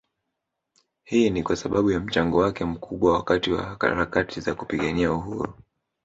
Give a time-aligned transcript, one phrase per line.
[1.03, 5.53] Hii ni kwasababu ya mchango wake mkubwa wakati wa harakati za kupigania uhuru